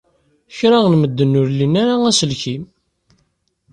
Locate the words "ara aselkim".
1.81-2.63